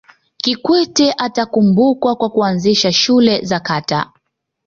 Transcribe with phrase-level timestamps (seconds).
[0.43, 4.11] kikwete atakumbukwa kwa kuanzisha shule za kata